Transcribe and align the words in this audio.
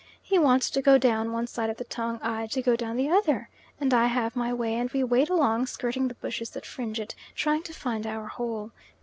He 0.23 0.39
wants 0.39 0.71
to 0.71 0.81
go 0.81 0.97
down 0.97 1.31
one 1.31 1.45
side 1.45 1.69
of 1.69 1.77
the 1.77 1.83
tongue, 1.83 2.17
I 2.23 2.47
to 2.47 2.61
go 2.63 2.75
down 2.75 2.97
the 2.97 3.07
other, 3.11 3.49
and 3.79 3.93
I 3.93 4.07
have 4.07 4.35
my 4.35 4.51
way, 4.51 4.73
and 4.73 4.89
we 4.89 5.03
wade 5.03 5.29
along, 5.29 5.67
skirting 5.67 6.07
the 6.07 6.15
bushes 6.15 6.49
that 6.55 6.65
fringe 6.65 6.99
it, 6.99 7.13
trying 7.35 7.61
to 7.61 7.71
find 7.75 8.07
our 8.07 8.25
hole. 8.25 8.71